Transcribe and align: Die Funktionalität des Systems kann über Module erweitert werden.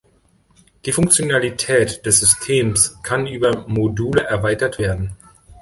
Die 0.85 0.91
Funktionalität 0.93 2.03
des 2.07 2.21
Systems 2.21 2.97
kann 3.03 3.27
über 3.27 3.67
Module 3.67 4.23
erweitert 4.23 4.79
werden. 4.79 5.15